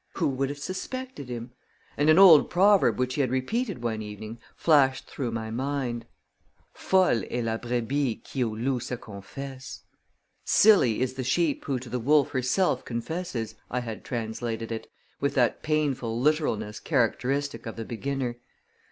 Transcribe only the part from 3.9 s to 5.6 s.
evening, flashed through my